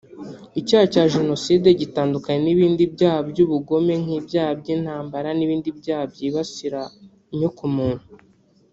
Icyaha 0.59 0.85
cya 0.93 1.03
Jenoside 1.13 1.67
gitandukanye 1.81 2.39
n’ibindi 2.43 2.83
byaha 2.93 3.19
by’ubugome 3.29 3.93
nk’ibyaha 4.03 4.51
by’intambara 4.59 5.29
n’ibindi 5.37 5.69
byaha 5.79 6.03
byibasira 6.13 6.81
inyokomuntu 7.33 8.05